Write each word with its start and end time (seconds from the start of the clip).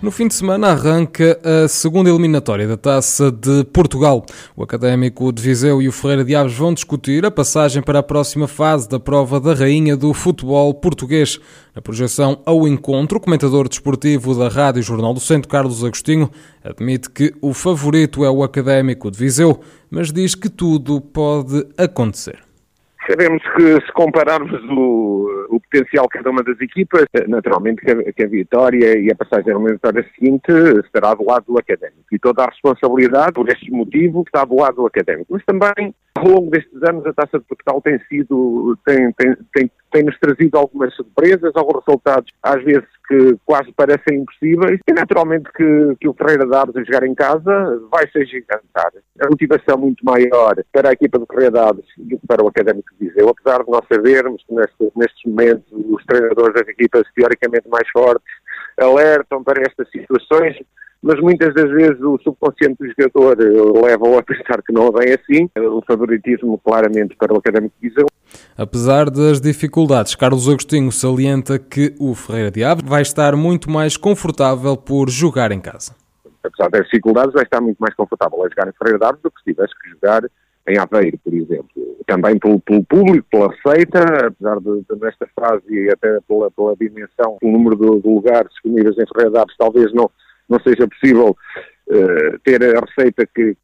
No 0.00 0.12
fim 0.12 0.28
de 0.28 0.34
semana 0.34 0.68
arranca 0.68 1.40
a 1.42 1.66
segunda 1.66 2.08
eliminatória 2.08 2.68
da 2.68 2.76
Taça 2.76 3.32
de 3.32 3.64
Portugal. 3.64 4.24
O 4.56 4.62
Académico 4.62 5.32
de 5.32 5.42
Viseu 5.42 5.82
e 5.82 5.88
o 5.88 5.92
Ferreira 5.92 6.24
de 6.24 6.36
Aves 6.36 6.54
vão 6.54 6.72
discutir 6.72 7.26
a 7.26 7.32
passagem 7.32 7.82
para 7.82 7.98
a 7.98 8.02
próxima 8.02 8.46
fase 8.46 8.88
da 8.88 9.00
prova 9.00 9.40
da 9.40 9.52
Rainha 9.54 9.96
do 9.96 10.14
Futebol 10.14 10.72
Português. 10.72 11.40
Na 11.74 11.82
projeção 11.82 12.40
ao 12.46 12.68
encontro, 12.68 13.18
o 13.18 13.20
comentador 13.20 13.68
desportivo 13.68 14.38
da 14.38 14.48
Rádio 14.48 14.84
Jornal 14.84 15.12
do 15.12 15.18
Centro, 15.18 15.48
Carlos 15.48 15.82
Agostinho, 15.82 16.30
admite 16.62 17.10
que 17.10 17.34
o 17.42 17.52
favorito 17.52 18.24
é 18.24 18.30
o 18.30 18.44
Académico 18.44 19.10
de 19.10 19.18
Viseu, 19.18 19.58
mas 19.90 20.12
diz 20.12 20.36
que 20.36 20.48
tudo 20.48 21.00
pode 21.00 21.66
acontecer. 21.76 22.47
Sabemos 23.08 23.42
que 23.56 23.86
se 23.86 23.92
compararmos 23.94 24.62
o, 24.64 25.46
o 25.48 25.60
potencial 25.60 26.04
de 26.04 26.10
cada 26.10 26.30
uma 26.30 26.42
das 26.42 26.60
equipas, 26.60 27.04
naturalmente 27.26 27.80
que 27.80 27.90
a, 27.90 28.12
que 28.12 28.22
a 28.22 28.28
vitória 28.28 28.98
e 28.98 29.10
a 29.10 29.16
passagem 29.16 29.54
à 29.54 29.58
vitória 29.58 30.06
seguinte 30.14 30.52
estará 30.84 31.14
do 31.14 31.24
lado 31.24 31.46
do 31.46 31.58
académico. 31.58 32.04
E 32.12 32.18
toda 32.18 32.42
a 32.44 32.50
responsabilidade, 32.50 33.32
por 33.32 33.48
este 33.48 33.70
motivo, 33.70 34.24
está 34.26 34.44
do 34.44 34.56
lado 34.56 34.76
do 34.76 34.86
académico. 34.86 35.26
Mas 35.30 35.44
também, 35.46 35.94
ao 36.14 36.28
longo 36.28 36.50
destes 36.50 36.82
anos, 36.82 37.06
a 37.06 37.14
Taça 37.14 37.38
de 37.38 37.44
Portugal 37.46 37.80
tem 37.80 37.98
sido, 38.10 38.76
tem, 38.84 39.10
tem, 39.12 39.36
tem, 39.54 39.70
tem-nos 39.90 40.18
trazido 40.18 40.58
algumas 40.58 40.94
surpresas, 40.94 41.52
alguns 41.54 41.82
resultados, 41.86 42.30
às 42.42 42.62
vezes, 42.62 42.88
que 43.08 43.38
quase 43.46 43.72
parecem 43.72 44.20
impossíveis. 44.20 44.80
E, 44.86 44.92
naturalmente, 44.92 45.50
que, 45.56 45.96
que 45.98 46.08
o 46.08 46.12
Ferreira 46.12 46.46
Daves 46.46 46.76
a 46.76 46.84
jogar 46.84 47.04
em 47.04 47.14
casa 47.14 47.80
vai 47.90 48.06
ser 48.10 48.26
gigantar. 48.26 48.92
A 49.20 49.28
motivação 49.28 49.78
muito 49.78 50.04
maior 50.04 50.54
para 50.72 50.90
a 50.90 50.92
equipa 50.92 51.20
Ferreira 51.30 51.50
Daves 51.50 51.84
do 51.96 52.18
que 52.18 52.26
para 52.26 52.44
o 52.44 52.48
Académico 52.48 52.88
de 52.98 53.08
Viseu, 53.08 53.28
apesar 53.28 53.64
de 53.64 53.70
nós 53.70 53.84
sabermos 53.92 54.42
que 54.46 54.54
neste, 54.54 54.92
nestes 54.96 55.24
momentos 55.24 55.66
os 55.72 56.04
treinadores 56.04 56.54
das 56.54 56.68
equipas 56.68 57.02
teoricamente 57.14 57.68
mais 57.68 57.88
fortes 57.90 58.32
alertam 58.78 59.42
para 59.42 59.62
estas 59.62 59.90
situações, 59.90 60.56
mas 61.02 61.20
muitas 61.20 61.54
das 61.54 61.70
vezes 61.70 62.00
o 62.00 62.18
subconsciente 62.22 62.76
do 62.78 62.86
jogador 62.86 63.36
leva-o 63.84 64.18
a 64.18 64.22
pensar 64.22 64.62
que 64.62 64.72
não 64.72 64.88
é 64.88 65.04
bem 65.04 65.14
assim. 65.14 65.48
O 65.56 65.82
favoritismo 65.86 66.58
claramente 66.58 67.14
para 67.16 67.32
o 67.32 67.38
Académico 67.38 67.74
de 67.80 67.88
Viseu. 67.88 68.06
Apesar 68.56 69.08
das 69.08 69.40
dificuldades, 69.40 70.14
Carlos 70.14 70.48
Agostinho 70.48 70.90
salienta 70.90 71.58
que 71.58 71.94
o 71.98 72.14
Ferreira 72.14 72.50
de 72.50 72.64
Aves 72.64 72.84
vai 72.84 73.02
estar 73.02 73.36
muito 73.36 73.70
mais 73.70 73.96
confortável 73.96 74.76
por 74.76 75.08
jogar 75.08 75.52
em 75.52 75.60
casa. 75.60 75.94
Apesar 76.48 76.70
das 76.70 76.84
dificuldades, 76.84 77.32
vai 77.32 77.44
estar 77.44 77.60
muito 77.60 77.78
mais 77.78 77.94
confortável 77.94 78.44
a 78.44 78.48
jogar 78.48 78.68
em 78.68 78.72
Ferreira 78.72 79.12
de 79.12 79.22
do 79.22 79.30
que 79.30 79.38
se 79.38 79.52
tivesse 79.52 79.74
que 79.80 79.90
jogar 79.90 80.22
em 80.68 80.78
Aveiro, 80.78 81.18
por 81.24 81.32
exemplo. 81.32 81.68
Também 82.06 82.38
pelo, 82.38 82.60
pelo 82.60 82.84
público, 82.84 83.26
pela 83.30 83.48
receita, 83.50 84.00
apesar 84.26 84.58
de, 84.60 84.82
de, 84.88 85.00
nesta 85.00 85.26
fase 85.38 85.64
e 85.70 85.90
até 85.90 86.18
pela, 86.26 86.50
pela 86.50 86.76
dimensão, 86.76 87.38
pelo 87.40 87.52
número 87.52 87.76
de, 87.76 88.02
de 88.02 88.08
lugares 88.08 88.50
disponíveis 88.50 88.96
em 88.98 89.06
Ferreira 89.06 89.44
de 89.44 89.56
talvez 89.58 89.92
não, 89.92 90.10
não 90.48 90.58
seja 90.60 90.88
possível 90.88 91.36
uh, 91.88 92.38
ter 92.44 92.62
a 92.62 92.80
receita 92.80 93.26
que, 93.26 93.54
que 93.54 93.58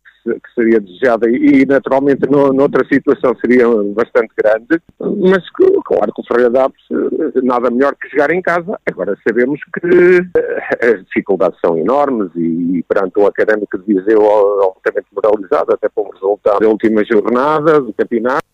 seria 0.55 0.81
desejada 0.81 1.29
e 1.29 1.67
naturalmente 1.67 2.29
no, 2.29 2.53
noutra 2.53 2.87
situação 2.87 3.35
seria 3.37 3.67
bastante 3.95 4.33
grande, 4.37 4.81
mas 4.99 5.49
claro 5.85 6.13
que 6.13 6.21
o 6.21 6.27
Ferreira 6.27 6.51
Daves 6.51 6.81
eh, 6.91 7.41
nada 7.43 7.71
melhor 7.71 7.95
que 7.97 8.09
jogar 8.09 8.33
em 8.33 8.43
casa. 8.43 8.79
Agora 8.87 9.17
sabemos 9.27 9.61
que 9.65 10.19
eh, 10.37 10.93
as 10.93 11.05
dificuldades 11.05 11.59
são 11.65 11.77
enormes 11.77 12.31
e, 12.35 12.79
e 12.79 12.83
perante 12.85 13.19
o 13.19 13.27
Académico 13.27 13.79
de 13.79 13.95
Viseu 13.95 14.23
altamente 14.23 15.07
moralizado 15.13 15.75
até 15.75 15.89
para 15.89 16.05
o 16.05 16.11
resultado 16.11 16.61
da 16.61 16.69
última 16.69 17.05
jornada 17.05 17.81
do 17.81 17.93
campeonato. 17.93 18.45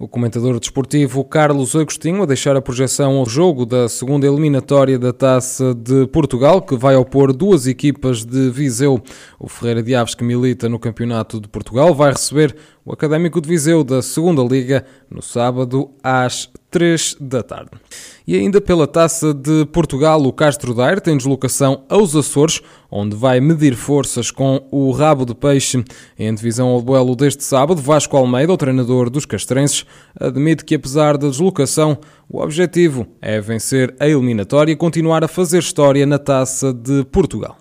O 0.00 0.08
comentador 0.08 0.58
desportivo 0.58 1.22
Carlos 1.22 1.76
Agostinho 1.76 2.22
a 2.22 2.26
deixar 2.26 2.56
a 2.56 2.62
projeção 2.62 3.18
ao 3.18 3.26
jogo 3.26 3.66
da 3.66 3.86
segunda 3.86 4.26
eliminatória 4.26 4.98
da 4.98 5.12
Taça 5.12 5.74
de 5.74 6.06
Portugal, 6.06 6.62
que 6.62 6.74
vai 6.74 6.96
opor 6.96 7.34
duas 7.34 7.66
equipas 7.66 8.24
de 8.24 8.48
Viseu. 8.48 8.98
O 9.38 9.46
Ferreira 9.46 9.82
de 9.82 9.94
Aves, 9.94 10.14
que 10.14 10.24
milita 10.24 10.70
no 10.70 10.78
Campeonato 10.78 11.38
de 11.38 11.48
Portugal, 11.48 11.94
vai 11.94 12.12
receber 12.12 12.56
o 12.84 12.92
Académico 12.92 13.40
de 13.40 13.48
Viseu 13.48 13.84
da 13.84 14.02
Segunda 14.02 14.42
Liga 14.42 14.84
no 15.10 15.22
sábado 15.22 15.90
às 16.02 16.50
3 16.70 17.16
da 17.20 17.42
tarde. 17.42 17.70
E 18.26 18.36
ainda 18.36 18.60
pela 18.60 18.86
Taça 18.86 19.34
de 19.34 19.66
Portugal, 19.66 20.22
o 20.22 20.32
Castro 20.32 20.72
Daire 20.72 21.00
tem 21.00 21.16
deslocação 21.16 21.84
aos 21.88 22.14
Açores, 22.14 22.60
onde 22.90 23.16
vai 23.16 23.40
medir 23.40 23.74
forças 23.74 24.30
com 24.30 24.66
o 24.70 24.90
Rabo 24.92 25.26
de 25.26 25.34
Peixe. 25.34 25.84
Em 26.18 26.32
divisão 26.34 26.68
ao 26.68 26.80
duelo 26.80 27.16
deste 27.16 27.42
sábado, 27.42 27.82
Vasco 27.82 28.16
Almeida, 28.16 28.52
o 28.52 28.56
treinador 28.56 29.10
dos 29.10 29.26
castrenses, 29.26 29.84
admite 30.18 30.64
que 30.64 30.76
apesar 30.76 31.18
da 31.18 31.28
deslocação, 31.28 31.98
o 32.28 32.40
objetivo 32.40 33.06
é 33.20 33.40
vencer 33.40 33.94
a 33.98 34.06
eliminatória 34.08 34.72
e 34.72 34.76
continuar 34.76 35.24
a 35.24 35.28
fazer 35.28 35.58
história 35.58 36.06
na 36.06 36.18
Taça 36.18 36.72
de 36.72 37.04
Portugal 37.04 37.59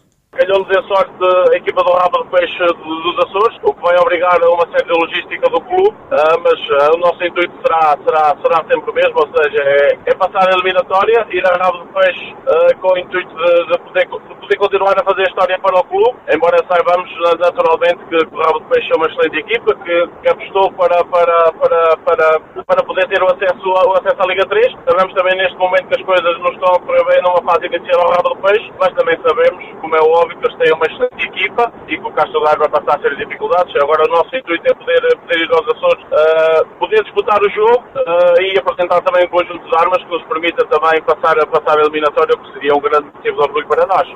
calhou-nos 0.50 0.76
em 0.76 0.88
sorte 0.88 1.14
a 1.54 1.58
equipa 1.58 1.84
do 1.84 1.94
Rabo 1.94 2.24
de 2.24 2.30
Peixe 2.32 2.58
dos 2.58 3.18
Açores, 3.22 3.56
o 3.62 3.72
que 3.72 3.82
vai 3.84 3.96
obrigar 4.02 4.42
a 4.42 4.50
uma 4.50 4.66
certa 4.72 4.92
logística 4.94 5.48
do 5.48 5.62
clube, 5.62 5.96
ah, 6.10 6.34
mas 6.42 6.58
ah, 6.82 6.90
o 6.96 6.98
nosso 6.98 7.24
intuito 7.24 7.54
será, 7.62 7.94
será, 8.02 8.34
será 8.42 8.58
sempre 8.66 8.90
o 8.90 8.94
mesmo, 8.94 9.14
ou 9.14 9.30
seja, 9.30 9.62
é, 9.62 10.00
é 10.10 10.16
passar 10.16 10.50
a 10.50 10.54
eliminatória, 10.58 11.28
ir 11.30 11.46
a 11.46 11.54
Rabo 11.54 11.86
de 11.86 11.94
Peixe 11.94 12.36
ah, 12.48 12.74
com 12.82 12.94
o 12.94 12.98
intuito 12.98 13.30
de, 13.30 13.66
de, 13.70 13.78
poder, 13.78 14.06
de, 14.10 14.36
poder, 14.42 14.58
continuar 14.58 14.96
a 14.98 15.06
fazer 15.06 15.22
história 15.30 15.60
para 15.60 15.80
o 15.80 15.84
clube, 15.84 16.18
embora 16.34 16.58
saibamos 16.66 17.10
naturalmente 17.38 18.02
que 18.10 18.18
o 18.18 18.42
Rabo 18.42 18.60
de 18.62 18.66
Peixe 18.74 18.90
é 18.92 18.98
uma 18.98 19.06
excelente 19.06 19.38
equipa, 19.38 19.76
que, 19.86 20.08
que 20.24 20.30
apostou 20.30 20.72
para, 20.74 20.98
para, 21.06 21.54
para, 21.62 21.98
para, 21.98 22.40
para 22.66 22.84
poder 22.86 23.08
ter 23.08 23.22
o 23.22 23.30
acesso, 23.30 23.70
o 23.70 23.94
acesso 23.94 24.18
à 24.18 24.26
Liga 24.26 24.46
3. 24.50 24.74
Sabemos 24.90 25.14
também 25.14 25.38
neste 25.38 25.58
momento 25.58 25.88
que 25.90 26.02
as 26.02 26.06
coisas 26.06 26.40
não 26.40 26.50
estão 26.50 26.74
a 26.74 26.80
correr 26.80 27.06
bem 27.06 27.22
numa 27.22 27.42
fase 27.46 27.68
inicial 27.68 28.02
ao 28.02 28.12
Rabo 28.18 28.34
de 28.34 28.42
Peixe, 28.42 28.74
mas 28.80 28.94
também 28.98 29.18
sabemos, 29.22 29.64
como 29.80 29.96
é 29.96 30.02
óbvio, 30.02 30.38
que 30.38 30.46
eles 30.46 30.58
têm 30.58 30.74
uma 30.74 30.86
excelente 30.86 31.26
equipa 31.28 31.72
e 31.88 31.98
que 31.98 32.08
o 32.08 32.12
Castro 32.12 32.44
Daire 32.44 32.60
vai 32.60 32.70
passar 32.70 32.98
a 32.98 33.02
ser 33.02 33.16
dificuldades. 33.16 33.76
Agora 33.82 34.04
o 34.08 34.12
nosso 34.12 34.36
intuito 34.36 34.64
é 34.66 34.74
poder, 34.74 35.18
poder 35.18 35.40
ir 35.40 35.52
aos 35.52 35.68
Açores, 35.68 36.04
uh, 36.04 36.66
poder 36.80 37.04
disputar 37.04 37.42
o 37.42 37.50
jogo 37.50 37.84
uh, 37.96 38.42
e 38.42 38.58
apresentar 38.58 39.02
também 39.02 39.26
um 39.26 39.30
conjunto 39.30 39.68
de 39.68 39.78
armas 39.78 40.04
que 40.04 40.10
nos 40.10 40.24
permita 40.24 40.66
também 40.68 41.02
passar, 41.04 41.36
passar 41.48 41.78
a 41.78 41.82
eliminatória, 41.82 42.38
que 42.38 42.54
seria 42.54 42.76
um 42.76 42.82
grande 42.82 43.06
motivo 43.06 43.38
de 43.38 43.44
orgulho 43.44 43.68
para 43.68 43.86
nós. 43.86 44.08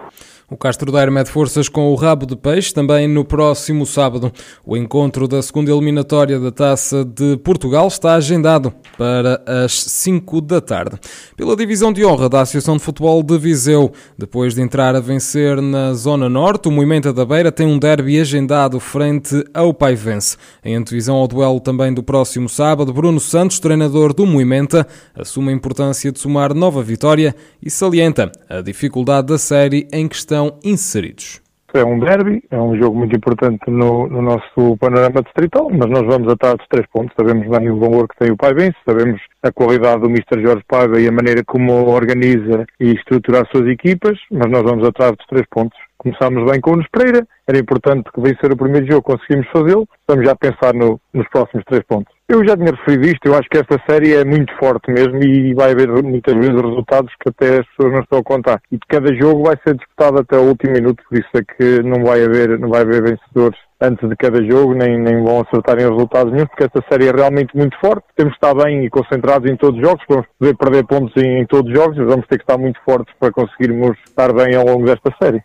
O 0.50 0.58
Castro 0.58 0.92
Daire 0.92 1.10
mede 1.10 1.32
forças 1.32 1.68
com 1.68 1.92
o 1.92 1.96
rabo 1.96 2.26
de 2.28 2.36
peixe 2.36 2.72
também 2.74 3.08
no 3.08 3.26
próximo 3.26 3.86
sábado. 3.86 4.32
O 4.64 4.78
encontro 4.78 5.28
da 5.28 5.42
segunda 5.42 5.72
eliminatória 5.72 6.40
da 6.40 6.52
Taça 6.52 7.04
de 7.04 7.38
Portugal 7.38 7.88
está 7.88 8.14
agendado 8.14 8.72
para 8.98 9.42
as 9.48 9.74
5 9.74 10.42
da 10.42 10.62
tarde. 10.62 11.00
Pela 11.36 11.56
divisão 11.56 11.92
de 11.92 12.06
honra 12.06 12.30
da 12.30 12.42
Associação 12.42 12.78
de 12.78 12.84
Futebol 12.84 13.24
de 13.24 13.38
Viseu, 13.38 13.92
depois 14.18 14.54
de 14.54 14.62
entrar 14.62 14.96
a 14.96 15.00
vencer 15.00 15.53
na 15.62 15.94
Zona 15.94 16.28
Norte, 16.30 16.68
o 16.68 16.72
Moimenta 16.72 17.12
da 17.12 17.26
Beira 17.26 17.52
tem 17.52 17.68
um 17.68 17.78
derby 17.78 18.20
agendado 18.20 18.80
frente 18.80 19.44
ao 19.54 19.74
Paivense. 19.74 20.38
Em 20.64 20.76
antevisão 20.76 21.16
ao 21.18 21.28
duelo 21.28 21.60
também 21.60 21.94
do 21.94 22.02
próximo 22.02 22.48
sábado, 22.50 22.94
Bruno 22.94 23.20
Santos, 23.20 23.60
treinador 23.60 24.14
do 24.14 24.26
Moimenta, 24.26 24.88
assume 25.14 25.50
a 25.50 25.56
importância 25.56 26.12
de 26.12 26.20
somar 26.20 26.54
nova 26.54 26.82
vitória 26.82 27.36
e 27.62 27.70
salienta 27.70 28.32
a 28.50 28.62
dificuldade 28.62 29.28
da 29.28 29.38
série 29.38 29.88
em 29.92 30.08
que 30.08 30.16
estão 30.16 30.58
inseridos. 30.64 31.43
É 31.76 31.84
um 31.84 31.98
derby, 31.98 32.44
é 32.52 32.58
um 32.60 32.78
jogo 32.78 33.00
muito 33.00 33.16
importante 33.16 33.64
no, 33.68 34.08
no, 34.08 34.22
nosso 34.22 34.78
panorama 34.80 35.24
distrital, 35.24 35.72
mas 35.72 35.90
nós 35.90 36.04
vamos 36.06 36.32
atrás 36.32 36.56
dos 36.58 36.68
três 36.68 36.86
pontos. 36.86 37.16
Sabemos 37.18 37.48
bem 37.48 37.68
o 37.72 37.80
valor 37.80 38.08
que 38.08 38.18
tem 38.20 38.32
o 38.32 38.38
Paivense, 38.38 38.78
sabemos 38.88 39.20
a 39.42 39.52
qualidade 39.52 40.02
do 40.02 40.08
Mr. 40.08 40.40
Jorge 40.40 40.64
Paiva 40.68 41.02
e 41.02 41.08
a 41.08 41.12
maneira 41.12 41.44
como 41.44 41.90
organiza 41.90 42.68
e 42.80 42.92
estrutura 42.94 43.42
as 43.42 43.50
suas 43.50 43.68
equipas, 43.68 44.20
mas 44.32 44.52
nós 44.52 44.62
vamos 44.62 44.88
atrás 44.88 45.14
dos 45.14 45.26
três 45.26 45.48
pontos. 45.50 45.78
Começámos 45.98 46.52
bem 46.52 46.62
com 46.62 46.72
o 46.72 46.74
Nunes 46.74 46.90
Pereira, 46.92 47.28
era 47.48 47.58
importante 47.58 48.12
que 48.14 48.22
vencer 48.22 48.52
o 48.52 48.58
primeiro 48.58 48.86
jogo, 48.86 49.02
conseguimos 49.02 49.48
fazê-lo, 49.52 49.88
estamos 50.00 50.26
já 50.26 50.34
a 50.34 50.36
pensar 50.36 50.76
no, 50.76 51.02
nos 51.12 51.28
próximos 51.30 51.66
três 51.66 51.84
pontos. 51.86 52.14
Eu 52.30 52.40
já 52.48 52.56
tinha 52.56 52.72
referido 52.72 53.06
isto, 53.06 53.26
eu 53.26 53.36
acho 53.36 53.50
que 53.50 53.58
esta 53.58 53.78
série 53.86 54.14
é 54.14 54.24
muito 54.24 54.56
forte 54.58 54.90
mesmo 54.90 55.22
e 55.22 55.54
vai 55.54 55.72
haver 55.72 55.90
muitas 56.02 56.34
vezes 56.34 56.54
resultados 56.54 57.14
que 57.20 57.30
até 57.30 57.60
as 57.60 57.68
pessoas 57.68 57.94
não 57.94 58.00
estão 58.00 58.20
a 58.20 58.24
contar. 58.24 58.62
E 58.72 58.80
cada 58.88 59.14
jogo 59.14 59.44
vai 59.44 59.58
ser 59.68 59.76
disputado 59.76 60.20
até 60.20 60.38
o 60.38 60.48
último 60.48 60.72
minuto, 60.72 61.04
por 61.10 61.18
isso 61.20 61.30
é 61.34 61.44
que 61.44 61.84
não 61.84 62.02
vai 62.02 62.24
haver, 62.24 62.58
não 62.58 62.70
vai 62.70 62.82
haver 62.82 63.04
vencedores 63.04 63.60
antes 63.82 64.08
de 64.08 64.16
cada 64.16 64.42
jogo, 64.42 64.74
nem, 64.74 64.98
nem 64.98 65.22
vão 65.22 65.42
acertar 65.42 65.78
em 65.78 65.90
resultados 65.90 66.32
nenhum, 66.32 66.48
porque 66.48 66.64
esta 66.64 66.82
série 66.90 67.10
é 67.10 67.12
realmente 67.12 67.56
muito 67.58 67.78
forte. 67.80 68.06
Temos 68.16 68.34
que 68.34 68.46
estar 68.46 68.56
bem 68.56 68.86
e 68.86 68.90
concentrados 68.90 69.52
em 69.52 69.58
todos 69.58 69.78
os 69.78 69.86
jogos, 69.86 70.06
vamos 70.08 70.26
poder 70.40 70.56
perder 70.56 70.88
pontos 70.88 71.14
em, 71.22 71.42
em 71.42 71.46
todos 71.46 71.70
os 71.70 71.78
jogos, 71.78 71.98
mas 71.98 72.08
vamos 72.08 72.28
ter 72.28 72.38
que 72.38 72.44
estar 72.44 72.58
muito 72.58 72.80
fortes 72.86 73.14
para 73.20 73.34
conseguirmos 73.34 73.98
estar 74.08 74.32
bem 74.32 74.56
ao 74.56 74.66
longo 74.66 74.86
desta 74.86 75.14
série. 75.22 75.44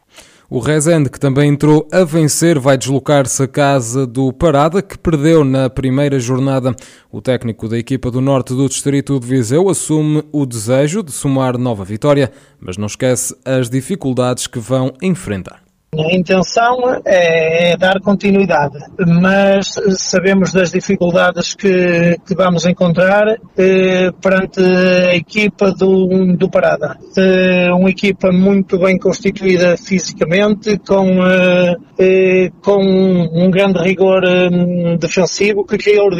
O 0.50 0.60
Rezende, 0.60 1.10
que 1.10 1.20
também 1.20 1.50
entrou 1.50 1.86
a 1.92 2.04
vencer, 2.04 2.58
vai 2.58 2.78
deslocar-se 2.78 3.42
à 3.42 3.46
casa 3.46 4.06
do 4.06 4.32
Parada, 4.32 4.80
que 4.80 4.96
perdeu 4.96 5.44
na 5.44 5.68
primeira 5.68 6.18
jornada. 6.18 6.67
O 7.10 7.20
técnico 7.20 7.68
da 7.68 7.78
equipa 7.78 8.10
do 8.10 8.20
Norte 8.20 8.54
do 8.54 8.68
Distrito 8.68 9.18
de 9.20 9.26
Viseu 9.26 9.68
assume 9.68 10.24
o 10.32 10.46
desejo 10.46 11.02
de 11.02 11.12
somar 11.12 11.58
nova 11.58 11.84
vitória, 11.84 12.32
mas 12.60 12.76
não 12.76 12.86
esquece 12.86 13.36
as 13.44 13.68
dificuldades 13.68 14.46
que 14.46 14.58
vão 14.58 14.92
enfrentar. 15.02 15.67
A 15.96 16.14
intenção 16.14 17.00
é, 17.02 17.72
é 17.72 17.76
dar 17.76 17.98
continuidade, 18.00 18.78
mas 18.98 19.74
sabemos 19.96 20.52
das 20.52 20.70
dificuldades 20.70 21.54
que, 21.54 22.14
que 22.26 22.34
vamos 22.34 22.66
encontrar 22.66 23.26
eh, 23.56 24.10
perante 24.20 24.60
a 24.60 25.14
equipa 25.14 25.72
do, 25.72 26.36
do 26.36 26.50
Parada. 26.50 26.98
Eh, 27.16 27.72
uma 27.72 27.88
equipa 27.88 28.30
muito 28.30 28.78
bem 28.78 28.98
constituída 28.98 29.78
fisicamente, 29.78 30.78
com, 30.86 31.26
eh, 31.26 31.76
eh 31.98 32.50
com 32.62 32.82
um 32.82 33.50
grande 33.50 33.78
rigor 33.78 34.24
eh, 34.24 34.98
defensivo 34.98 35.64
que 35.64 35.78
criou, 35.78 36.10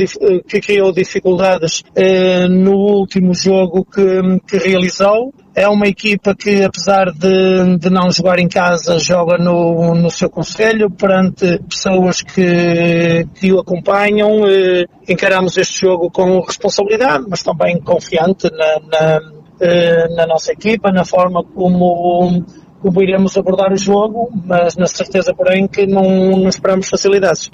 que 0.48 0.60
criou 0.62 0.92
dificuldades 0.92 1.84
eh, 1.94 2.48
no 2.48 2.72
último 2.72 3.34
jogo 3.34 3.84
que, 3.84 4.40
que 4.46 4.56
realizou 4.56 5.30
é 5.58 5.68
uma 5.68 5.88
equipa 5.88 6.34
que, 6.34 6.62
apesar 6.62 7.06
de, 7.12 7.78
de 7.78 7.90
não 7.90 8.10
jogar 8.12 8.38
em 8.38 8.48
casa, 8.48 8.98
joga 8.98 9.36
no, 9.38 9.92
no 9.94 10.08
seu 10.08 10.30
conselho, 10.30 10.88
perante 10.88 11.58
pessoas 11.68 12.22
que, 12.22 13.26
que 13.34 13.52
o 13.52 13.58
acompanham. 13.58 14.46
Eh, 14.46 14.86
encaramos 15.08 15.56
este 15.56 15.80
jogo 15.80 16.10
com 16.10 16.40
responsabilidade, 16.40 17.24
mas 17.28 17.42
também 17.42 17.80
confiante 17.80 18.48
na, 18.52 18.80
na, 18.88 19.20
eh, 19.60 20.08
na 20.14 20.26
nossa 20.26 20.52
equipa, 20.52 20.92
na 20.92 21.04
forma 21.04 21.42
como 21.42 22.44
como 22.80 23.02
iremos 23.02 23.36
abordar 23.36 23.72
o 23.72 23.76
jogo, 23.76 24.30
mas 24.44 24.76
na 24.76 24.86
certeza, 24.86 25.34
porém, 25.34 25.66
que 25.66 25.84
não, 25.84 26.30
não 26.36 26.48
esperamos 26.48 26.88
facilidades. 26.88 27.50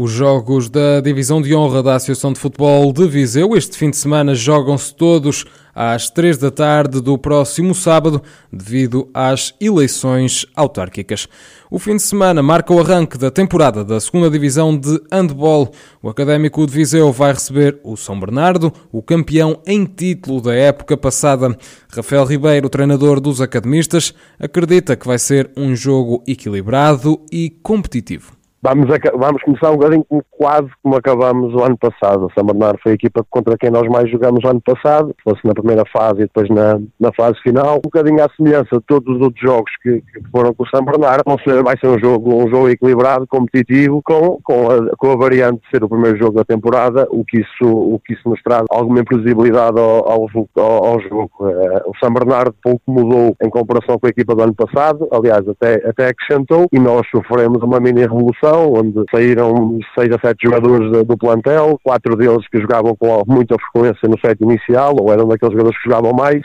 Os 0.00 0.12
jogos 0.12 0.70
da 0.70 1.00
Divisão 1.00 1.42
de 1.42 1.52
Honra 1.56 1.82
da 1.82 1.96
Associação 1.96 2.32
de 2.32 2.38
Futebol 2.38 2.92
de 2.92 3.04
Viseu 3.08 3.56
este 3.56 3.76
fim 3.76 3.90
de 3.90 3.96
semana 3.96 4.32
jogam-se 4.32 4.94
todos 4.94 5.44
às 5.74 6.08
três 6.08 6.38
da 6.38 6.52
tarde 6.52 7.00
do 7.00 7.18
próximo 7.18 7.74
sábado, 7.74 8.22
devido 8.52 9.10
às 9.12 9.52
eleições 9.60 10.46
autárquicas. 10.54 11.26
O 11.68 11.80
fim 11.80 11.96
de 11.96 12.02
semana 12.02 12.40
marca 12.44 12.72
o 12.72 12.78
arranque 12.78 13.18
da 13.18 13.28
temporada 13.28 13.84
da 13.84 13.98
segunda 13.98 14.30
Divisão 14.30 14.78
de 14.78 15.02
Handball. 15.10 15.72
O 16.00 16.08
Académico 16.08 16.64
de 16.64 16.72
Viseu 16.72 17.10
vai 17.10 17.32
receber 17.32 17.80
o 17.82 17.96
São 17.96 18.20
Bernardo, 18.20 18.72
o 18.92 19.02
campeão 19.02 19.60
em 19.66 19.84
título 19.84 20.40
da 20.40 20.54
época 20.54 20.96
passada. 20.96 21.58
Rafael 21.92 22.24
Ribeiro, 22.24 22.68
treinador 22.68 23.18
dos 23.18 23.40
academistas, 23.40 24.14
acredita 24.38 24.94
que 24.94 25.08
vai 25.08 25.18
ser 25.18 25.50
um 25.56 25.74
jogo 25.74 26.22
equilibrado 26.24 27.20
e 27.32 27.50
competitivo. 27.50 28.37
Vamos, 28.60 28.86
vamos 29.16 29.40
começar 29.42 29.70
um 29.70 29.76
bocadinho 29.76 30.04
quase 30.32 30.68
como 30.82 30.96
acabamos 30.96 31.54
o 31.54 31.62
ano 31.62 31.78
passado. 31.78 32.26
O 32.26 32.32
São 32.32 32.44
Bernardo 32.44 32.80
foi 32.82 32.92
a 32.92 32.94
equipa 32.96 33.24
contra 33.30 33.56
quem 33.56 33.70
nós 33.70 33.86
mais 33.88 34.10
jogamos 34.10 34.42
o 34.42 34.48
ano 34.48 34.60
passado, 34.60 35.14
fosse 35.22 35.40
na 35.44 35.54
primeira 35.54 35.84
fase 35.92 36.22
e 36.22 36.26
depois 36.26 36.48
na, 36.50 36.80
na 36.98 37.12
fase 37.12 37.38
final. 37.40 37.76
Um 37.76 37.80
bocadinho 37.80 38.20
à 38.20 38.28
semelhança 38.36 38.68
de 38.72 38.80
todos 38.80 39.14
os 39.14 39.22
outros 39.22 39.40
jogos 39.40 39.70
que, 39.80 40.00
que 40.00 40.30
foram 40.32 40.52
com 40.52 40.64
o 40.64 40.68
São 40.68 40.84
Bernardo. 40.84 41.22
vai 41.62 41.78
ser 41.78 41.86
um 41.86 42.00
jogo, 42.00 42.34
um 42.34 42.48
jogo 42.48 42.68
equilibrado, 42.68 43.28
competitivo, 43.28 44.02
com, 44.02 44.40
com, 44.42 44.70
a, 44.72 44.96
com 44.96 45.12
a 45.12 45.16
variante 45.16 45.62
de 45.62 45.70
ser 45.70 45.84
o 45.84 45.88
primeiro 45.88 46.18
jogo 46.18 46.32
da 46.32 46.44
temporada, 46.44 47.06
o 47.10 47.24
que 47.24 47.38
isso, 47.38 47.64
o 47.64 48.00
que 48.04 48.14
isso 48.14 48.28
nos 48.28 48.42
traz 48.42 48.64
alguma 48.70 49.00
imprevisibilidade 49.00 49.78
ao, 49.78 50.10
ao, 50.10 50.26
ao, 50.56 51.00
jogo. 51.00 51.30
Uh, 51.38 51.90
o 51.90 51.96
São 52.02 52.12
Bernardo 52.12 52.52
pouco 52.60 52.82
mudou 52.88 53.36
em 53.40 53.50
comparação 53.50 54.00
com 54.00 54.06
a 54.08 54.10
equipa 54.10 54.34
do 54.34 54.42
ano 54.42 54.54
passado, 54.54 55.06
aliás, 55.12 55.48
até, 55.48 55.74
até 55.88 56.08
acrescentou, 56.08 56.66
e 56.72 56.78
nós 56.80 57.06
sofremos 57.08 57.62
uma 57.62 57.78
mini 57.78 58.00
revolução 58.00 58.47
onde 58.54 59.04
saíram 59.10 59.78
seis 59.94 60.10
a 60.12 60.18
sete 60.18 60.44
jogadores 60.44 61.06
do 61.06 61.16
plantel, 61.16 61.78
quatro 61.82 62.16
deles 62.16 62.46
que 62.48 62.60
jogavam 62.60 62.94
com 62.96 63.22
muita 63.26 63.56
frequência 63.72 64.08
no 64.08 64.18
set 64.20 64.40
inicial, 64.42 64.96
ou 65.00 65.12
eram 65.12 65.26
daqueles 65.26 65.52
jogadores 65.52 65.78
que 65.78 65.88
jogavam 65.88 66.12
mais. 66.12 66.42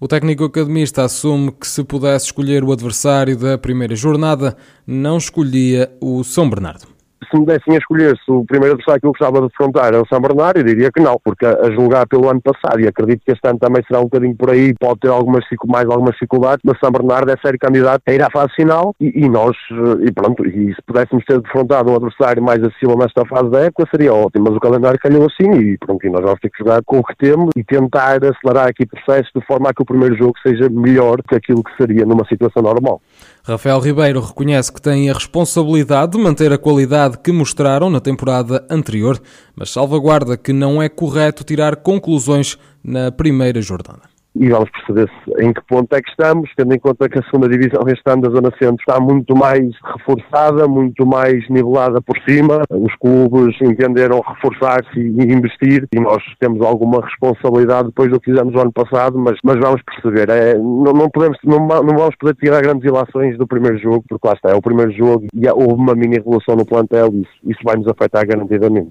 O 0.00 0.08
técnico 0.08 0.44
academista 0.44 1.04
assume 1.04 1.52
que 1.52 1.66
se 1.66 1.84
pudesse 1.84 2.26
escolher 2.26 2.64
o 2.64 2.72
adversário 2.72 3.36
da 3.36 3.56
primeira 3.56 3.94
jornada, 3.94 4.56
não 4.86 5.18
escolhia 5.18 5.90
o 6.00 6.24
São 6.24 6.48
Bernardo 6.48 6.89
se 7.30 7.38
me 7.38 7.46
dessem 7.46 7.74
a 7.74 7.78
escolher 7.78 8.16
se 8.24 8.30
o 8.30 8.44
primeiro 8.44 8.74
adversário 8.74 9.00
que 9.00 9.06
eu 9.06 9.12
gostava 9.12 9.40
de 9.40 9.48
defrontar 9.48 9.86
era 9.86 10.02
o 10.02 10.06
São 10.06 10.20
Bernardo, 10.20 10.58
eu 10.58 10.64
diria 10.64 10.90
que 10.90 11.00
não, 11.00 11.18
porque 11.22 11.46
a 11.46 11.70
julgar 11.70 12.06
pelo 12.06 12.28
ano 12.28 12.40
passado, 12.40 12.80
e 12.80 12.88
acredito 12.88 13.22
que 13.24 13.32
este 13.32 13.46
ano 13.46 13.58
também 13.58 13.82
será 13.86 14.00
um 14.00 14.04
bocadinho 14.04 14.36
por 14.36 14.50
aí, 14.50 14.74
pode 14.74 15.00
ter 15.00 15.08
algumas, 15.08 15.44
mais 15.66 15.86
algumas 15.88 16.12
dificuldades, 16.14 16.60
mas 16.64 16.78
São 16.80 16.90
Bernardo 16.90 17.30
é 17.30 17.36
sério 17.42 17.58
candidato 17.58 18.02
a 18.06 18.12
ir 18.12 18.22
à 18.22 18.30
fase 18.30 18.52
final 18.54 18.94
e, 19.00 19.24
e, 19.24 19.28
nós, 19.28 19.56
eh, 19.70 20.08
e 20.08 20.12
pronto, 20.12 20.46
e 20.46 20.74
se 20.74 20.82
pudéssemos 20.86 21.24
ter 21.24 21.40
defrontado 21.40 21.90
um 21.90 21.96
adversário 21.96 22.42
mais 22.42 22.62
acima 22.62 22.94
nesta 22.96 23.24
fase 23.26 23.50
da 23.50 23.60
época 23.60 23.88
seria 23.90 24.12
ótimo, 24.12 24.46
mas 24.48 24.56
o 24.56 24.60
calendário 24.60 24.98
calhou 24.98 25.26
assim 25.26 25.50
e 25.52 25.78
pronto, 25.78 26.04
e 26.06 26.10
nós 26.10 26.22
vamos 26.22 26.40
ter 26.40 26.50
que 26.50 26.58
jogar 26.58 26.82
com 26.84 26.98
o 26.98 27.04
que 27.04 27.16
temos 27.16 27.50
e 27.56 27.62
tentar 27.64 28.18
acelerar 28.24 28.68
aqui 28.68 28.84
o 28.84 28.88
processo 28.88 29.30
de 29.34 29.44
forma 29.46 29.70
a 29.70 29.74
que 29.74 29.82
o 29.82 29.86
primeiro 29.86 30.16
jogo 30.16 30.34
seja 30.42 30.68
melhor 30.68 31.22
que 31.28 31.36
aquilo 31.36 31.62
que 31.62 31.76
seria 31.76 32.04
numa 32.04 32.26
situação 32.26 32.62
normal. 32.62 33.00
Rafael 33.44 33.80
Ribeiro 33.80 34.20
reconhece 34.20 34.72
que 34.72 34.80
tem 34.80 35.10
a 35.10 35.14
responsabilidade 35.14 36.12
de 36.12 36.18
manter 36.18 36.52
a 36.52 36.58
qualidade 36.58 37.18
que 37.22 37.32
mostraram 37.32 37.90
na 37.90 38.00
temporada 38.00 38.64
anterior, 38.70 39.20
mas 39.54 39.70
salvaguarda 39.70 40.36
que 40.36 40.52
não 40.52 40.82
é 40.82 40.88
correto 40.88 41.44
tirar 41.44 41.76
conclusões 41.76 42.58
na 42.82 43.12
primeira 43.12 43.60
jornada 43.60 44.10
e 44.34 44.48
vamos 44.48 44.70
perceber 44.70 45.10
em 45.40 45.52
que 45.52 45.60
ponto 45.62 45.92
é 45.94 46.00
que 46.00 46.10
estamos, 46.10 46.50
tendo 46.56 46.74
em 46.74 46.78
conta 46.78 47.08
que 47.08 47.18
a 47.18 47.22
segunda 47.24 47.48
divisão 47.48 47.82
este 47.88 48.02
ano 48.06 48.22
da 48.22 48.30
Zona 48.30 48.50
Centro 48.58 48.76
está 48.80 49.00
muito 49.00 49.36
mais 49.36 49.74
reforçada, 49.96 50.68
muito 50.68 51.06
mais 51.06 51.48
nivelada 51.48 52.00
por 52.00 52.16
cima. 52.28 52.62
Os 52.70 52.94
clubes 52.96 53.56
entenderam 53.60 54.20
reforçar-se 54.20 54.98
e 54.98 55.32
investir 55.32 55.86
e 55.92 56.00
nós 56.00 56.22
temos 56.38 56.60
alguma 56.62 57.04
responsabilidade 57.04 57.88
depois 57.88 58.10
do 58.10 58.20
que 58.20 58.30
fizemos 58.30 58.54
o 58.54 58.60
ano 58.60 58.72
passado, 58.72 59.18
mas, 59.18 59.38
mas 59.42 59.58
vamos 59.58 59.82
perceber. 59.82 60.28
É, 60.30 60.54
não, 60.54 60.92
não, 60.92 61.10
podemos, 61.10 61.38
não, 61.44 61.66
não 61.66 61.96
vamos 61.96 62.14
poder 62.16 62.34
tirar 62.36 62.62
grandes 62.62 62.84
ilações 62.84 63.36
do 63.36 63.46
primeiro 63.46 63.78
jogo, 63.78 64.04
porque 64.08 64.26
lá 64.26 64.34
está, 64.34 64.50
é 64.50 64.54
o 64.54 64.62
primeiro 64.62 64.92
jogo 64.92 65.26
e 65.34 65.48
houve 65.48 65.74
uma 65.74 65.94
mini 65.94 66.16
revolução 66.16 66.54
no 66.56 66.64
plantel 66.64 67.10
e 67.12 67.22
isso, 67.22 67.30
isso 67.46 67.60
vai 67.64 67.76
nos 67.76 67.88
afetar 67.88 68.26
garantidamente. 68.26 68.90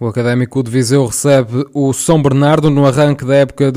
O 0.00 0.06
Académico 0.06 0.62
de 0.62 0.70
Viseu 0.70 1.04
recebe 1.06 1.64
o 1.74 1.92
São 1.92 2.22
Bernardo 2.22 2.70
no 2.70 2.86
arranque 2.86 3.24
da 3.24 3.34
época 3.34 3.70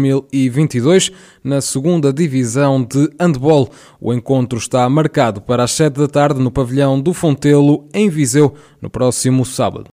2021-2022 0.00 1.12
na 1.42 1.60
segunda 1.60 2.12
divisão 2.12 2.82
de 2.82 3.08
handball. 3.18 3.70
O 4.00 4.12
encontro 4.12 4.58
está 4.58 4.88
marcado 4.88 5.40
para 5.40 5.64
as 5.64 5.70
7 5.72 5.94
da 5.94 6.08
tarde 6.08 6.40
no 6.40 6.50
pavilhão 6.50 7.00
do 7.00 7.14
Fontelo, 7.14 7.86
em 7.94 8.08
Viseu, 8.08 8.54
no 8.80 8.90
próximo 8.90 9.44
sábado. 9.44 9.88